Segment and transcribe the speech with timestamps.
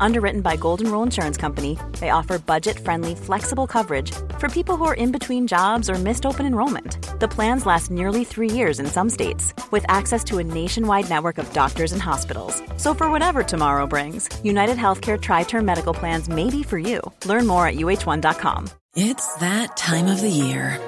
[0.00, 4.84] Underwritten by Golden Rule Insurance Company, they offer budget friendly, flexible coverage for people who
[4.84, 6.98] are in between jobs or missed open enrollment.
[7.20, 11.38] The plans last nearly three years in some states, with access to a nationwide network
[11.38, 12.62] of doctors and hospitals.
[12.76, 17.00] So, for whatever tomorrow brings, United Healthcare Tri Term Medical Plans may be for you.
[17.24, 18.68] Learn more at uh1.com.
[18.96, 20.80] It's that time of the year.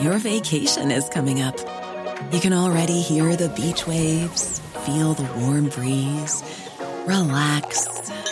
[0.00, 1.56] Your vacation is coming up.
[2.32, 6.42] You can already hear the beach waves, feel the warm breeze,
[7.06, 8.06] relax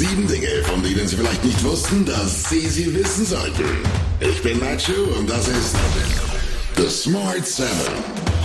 [0.00, 3.64] Sieben Dinge, von denen Sie vielleicht nicht wussten, dass Sie sie wissen sollten.
[4.18, 5.76] Ich bin Nacho und das ist
[6.78, 7.68] The Smart Seven.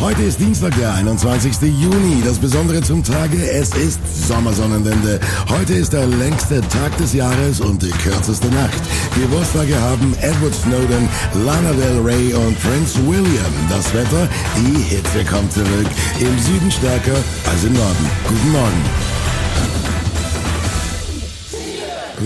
[0.02, 1.62] Heute ist Dienstag, der 21.
[1.62, 2.22] Juni.
[2.26, 5.22] Das Besondere zum Tage, es ist Sommersonnenwende.
[5.48, 8.82] Heute ist der längste Tag des Jahres und die kürzeste Nacht.
[9.16, 11.08] Geburtstage haben Edward Snowden,
[11.46, 13.54] Lana Del Rey und Prince William.
[13.70, 15.88] Das Wetter, die Hitze kommt zurück.
[16.20, 17.16] Im Süden stärker
[17.50, 18.10] als im Norden.
[18.28, 19.25] Guten Morgen.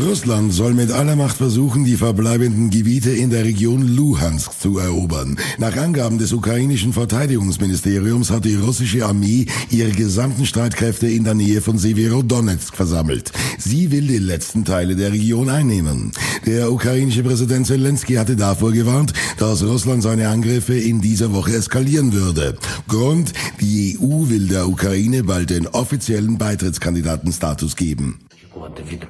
[0.02, 5.38] Russland soll mit aller Macht versuchen, die verbleibenden Gebiete in der Region Luhansk zu erobern.
[5.58, 11.62] Nach Angaben des ukrainischen Verteidigungsministeriums hat die russische Armee ihre gesamten Streitkräfte in der Nähe
[11.62, 13.32] von Severodonetsk versammelt.
[13.58, 16.12] Sie will die letzten Teile der Region einnehmen.
[16.46, 22.14] Der ukrainische Präsident Zelensky hatte davor gewarnt, dass Russland seine Angriffe in dieser Woche eskalieren
[22.14, 22.58] würde.
[22.88, 28.20] Grund, die EU will der Ukraine bald den offiziellen Beitrittskandidatenstatus geben.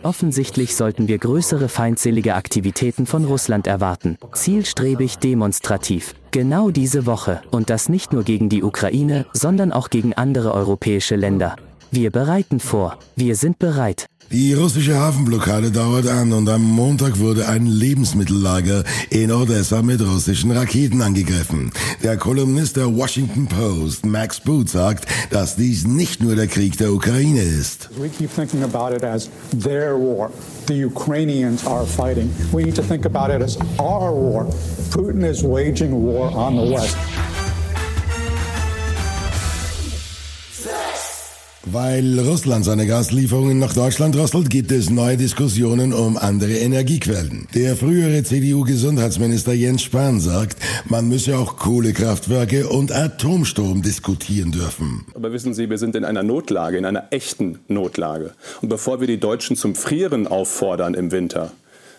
[0.03, 4.17] Offensichtlich sollten wir größere feindselige Aktivitäten von Russland erwarten.
[4.33, 6.15] Zielstrebig demonstrativ.
[6.31, 7.41] Genau diese Woche.
[7.51, 11.55] Und das nicht nur gegen die Ukraine, sondern auch gegen andere europäische Länder.
[11.91, 12.99] Wir bereiten vor.
[13.15, 14.05] Wir sind bereit.
[14.31, 20.51] Die russische Hafenblockade dauert an und am Montag wurde ein Lebensmittellager in Odessa mit russischen
[20.51, 21.71] Raketen angegriffen.
[22.03, 26.93] Der Kolumnist der Washington Post, Max Boot, sagt, dass dies nicht nur der Krieg der
[26.93, 27.89] Ukraine ist.
[27.99, 29.31] We keep thinking about it as
[29.63, 30.29] their war.
[30.67, 32.29] The Ukrainians are fighting.
[32.51, 34.47] We need to think about it as our war.
[34.91, 36.95] Putin is waging war on the West.
[41.71, 47.47] Weil Russland seine Gaslieferungen nach Deutschland drosselt, gibt es neue Diskussionen um andere Energiequellen.
[47.53, 55.05] Der frühere CDU-Gesundheitsminister Jens Spahn sagt, man müsse auch Kohlekraftwerke und Atomstrom diskutieren dürfen.
[55.13, 58.31] Aber wissen Sie, wir sind in einer Notlage, in einer echten Notlage.
[58.63, 61.51] Und bevor wir die Deutschen zum Frieren auffordern im Winter,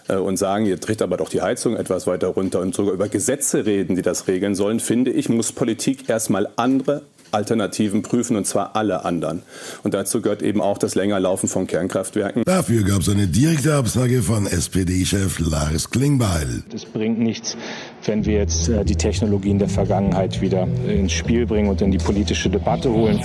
[0.09, 3.09] äh, und sagen, ihr dreht aber doch die Heizung etwas weiter runter und sogar über
[3.09, 7.03] Gesetze reden, die das regeln sollen, finde ich, muss Politik erstmal andere
[7.33, 9.43] Alternativen prüfen, und zwar alle anderen.
[9.83, 12.43] Und dazu gehört eben auch das Längerlaufen von Kernkraftwerken.
[12.45, 16.63] Dafür gab es eine direkte Absage von SPD-Chef Lars Klingbeil.
[16.75, 17.57] Es bringt nichts,
[18.05, 21.99] wenn wir jetzt äh, die Technologien der Vergangenheit wieder ins Spiel bringen und in die
[21.99, 23.21] politische Debatte holen.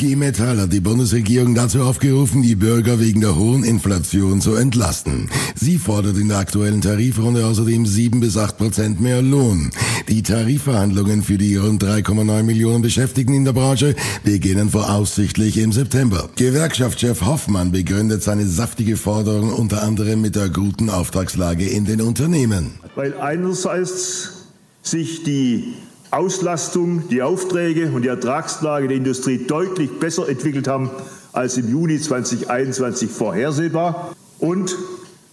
[0.00, 5.28] IG Metall hat die Bundesregierung dazu aufgerufen, die Bürger wegen der hohen Inflation zu entlasten.
[5.56, 9.72] Sie fordert in der aktuellen Tarifrunde außerdem 7 bis 8 Prozent mehr Lohn.
[10.08, 16.28] Die Tarifverhandlungen für die rund 3,9 Millionen Beschäftigten in der Branche beginnen voraussichtlich im September.
[16.36, 22.74] Gewerkschaftschef Hoffmann begründet seine saftige Forderung unter anderem mit der guten Auftragslage in den Unternehmen.
[22.94, 24.44] Weil einerseits
[24.80, 25.74] sich die
[26.10, 30.90] Auslastung, die Aufträge und die Ertragslage der Industrie deutlich besser entwickelt haben
[31.32, 34.76] als im Juni 2021 vorhersehbar und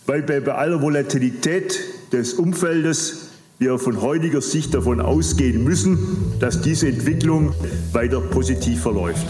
[0.06, 1.80] weil bei, bei aller Volatilität
[2.12, 5.98] des Umfeldes wir von heutiger Sicht davon ausgehen müssen,
[6.40, 7.54] dass diese Entwicklung
[7.94, 9.26] weiter positiv verläuft.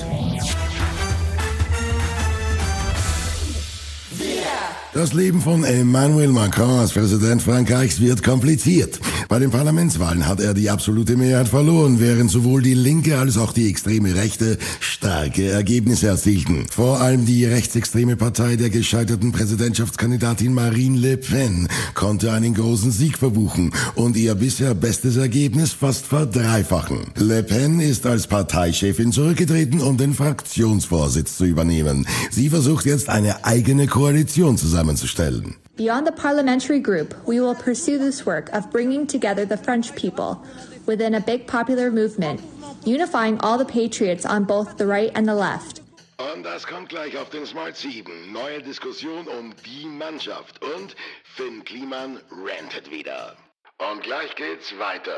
[4.95, 8.97] Das Leben von Emmanuel Macron als Präsident Frankreichs wird kompliziert.
[9.27, 13.51] Bei den Parlamentswahlen hat er die absolute Mehrheit verloren, während sowohl die Linke als auch
[13.51, 16.65] die extreme Rechte starke Ergebnisse erzielten.
[16.71, 23.17] Vor allem die rechtsextreme Partei der gescheiterten Präsidentschaftskandidatin Marine Le Pen konnte einen großen Sieg
[23.17, 27.07] verbuchen und ihr bisher bestes Ergebnis fast verdreifachen.
[27.17, 32.07] Le Pen ist als Parteichefin zurückgetreten, um den Fraktionsvorsitz zu übernehmen.
[32.31, 35.55] Sie versucht jetzt eine eigene Koalition zusammen zusammenzustellen.
[35.75, 40.37] Beyond the parliamentary group, we will pursue this work of bringing together the French people
[40.85, 42.41] within a big popular movement,
[42.85, 45.81] unifying all the patriots on both the right and the left.
[46.17, 48.31] Und das kommt gleich auf den Smart 7.
[48.31, 50.63] Neue Diskussion um die Mannschaft.
[50.63, 50.95] Und
[51.35, 53.35] Finn Kliman rantet wieder.
[53.77, 55.17] Und gleich geht's weiter.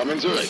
[0.00, 0.48] Willkommen zurück.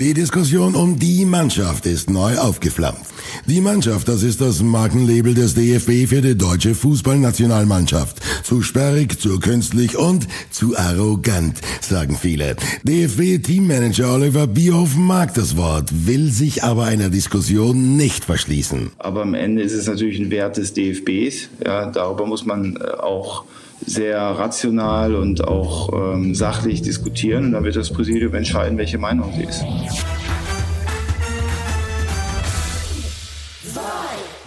[0.00, 3.00] Die Diskussion um die Mannschaft ist neu aufgeflammt.
[3.44, 8.16] Die Mannschaft, das ist das Markenlabel des DFB für die deutsche Fußballnationalmannschaft.
[8.42, 12.56] Zu sperrig, zu künstlich und zu arrogant, sagen viele.
[12.84, 18.92] DFB-Teammanager Oliver Bierhoff mag das Wort, will sich aber einer Diskussion nicht verschließen.
[18.96, 21.50] Aber am Ende ist es natürlich ein Wert des DFBs.
[21.62, 23.44] Ja, darüber muss man äh, auch
[23.86, 27.46] sehr rational und auch ähm, sachlich diskutieren.
[27.46, 29.64] Und dann wird das Präsidium entscheiden, welche Meinung sie ist.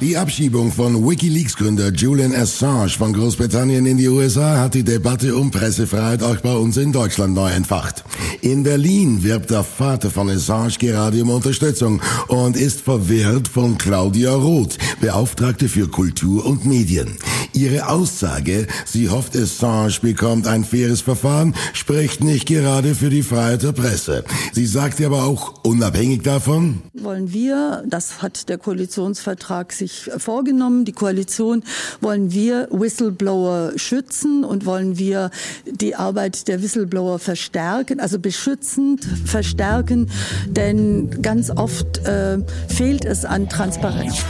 [0.01, 5.51] Die Abschiebung von Wikileaks-Gründer Julian Assange von Großbritannien in die USA hat die Debatte um
[5.51, 8.03] Pressefreiheit auch bei uns in Deutschland neu entfacht.
[8.41, 14.33] In Berlin wirbt der Vater von Assange gerade um Unterstützung und ist verwirrt von Claudia
[14.33, 17.19] Roth, Beauftragte für Kultur und Medien.
[17.53, 23.61] Ihre Aussage, sie hofft, Assange bekommt ein faires Verfahren, spricht nicht gerade für die Freiheit
[23.61, 24.23] der Presse.
[24.53, 30.91] Sie sagte aber auch, unabhängig davon, wollen wir, das hat der Koalitionsvertrag sich vorgenommen, die
[30.91, 31.63] Koalition,
[31.99, 35.31] wollen wir Whistleblower schützen und wollen wir
[35.65, 40.09] die Arbeit der Whistleblower verstärken, also beschützend verstärken,
[40.47, 44.23] denn ganz oft äh, fehlt es an Transparenz.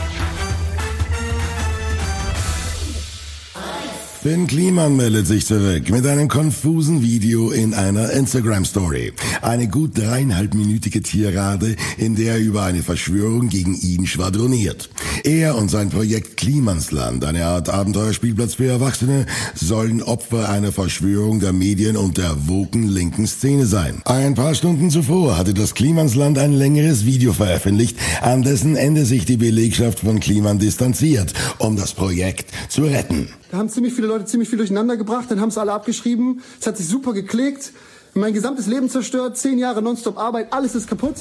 [4.22, 9.14] Finn Kliman meldet sich zurück mit einem konfusen Video in einer Instagram-Story.
[9.40, 14.90] Eine gut dreieinhalbminütige Tirade, in der er über eine Verschwörung gegen ihn schwadroniert.
[15.24, 19.26] Er und sein Projekt Klimansland, eine Art Abenteuerspielplatz für Erwachsene,
[19.56, 24.02] sollen Opfer einer Verschwörung der Medien und der woken linken Szene sein.
[24.04, 29.24] Ein paar Stunden zuvor hatte das Klimansland ein längeres Video veröffentlicht, an dessen Ende sich
[29.24, 33.26] die Belegschaft von Kliman distanziert, um das Projekt zu retten.
[33.52, 36.42] Da haben ziemlich viele Leute ziemlich viel durcheinander gebracht, dann haben es alle abgeschrieben.
[36.58, 37.72] Es hat sich super geklickt.
[38.14, 41.16] Mein gesamtes Leben zerstört, zehn Jahre nonstop Arbeit, alles ist kaputt.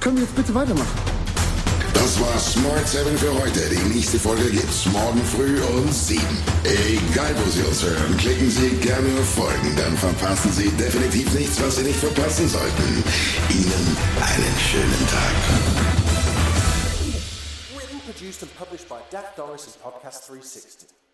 [0.00, 0.88] Können wir jetzt bitte weitermachen?
[1.92, 3.60] Das war Smart 7 für heute.
[3.68, 6.22] Die nächste Folge gibt's morgen früh um 7.
[6.64, 11.60] Egal wo Sie uns hören, klicken Sie gerne auf Folgen, dann verpassen Sie definitiv nichts,
[11.60, 13.04] was Sie nicht verpassen sollten.
[13.50, 15.34] Ihnen einen schönen Tag.
[17.76, 21.05] Written, produced and published by Dak Doris and Podcast 360.